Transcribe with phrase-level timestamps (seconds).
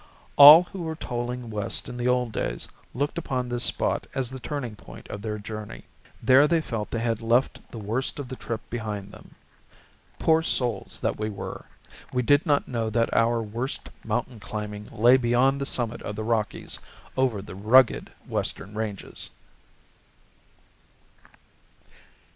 [0.35, 4.39] All who were toiling west in the old days looked upon this spot as the
[4.39, 5.83] turning point of their journey.
[6.23, 9.35] There they felt that they had left the worst of the trip behind them.
[10.17, 11.65] Poor souls that we were!
[12.11, 16.23] We did not know that our worst mountain climbing lay beyond the summit of the
[16.23, 16.79] Rockies,
[17.15, 19.29] over the rugged Western ranges.